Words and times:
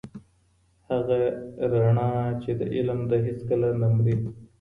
هغه 0.89 1.19
رڼا 1.71 2.09
چي 2.41 2.51
د 2.59 2.61
علم 2.75 2.99
ده 3.09 3.17
هېڅکله 3.25 3.69
نه 3.81 3.87
مري. 3.95 4.15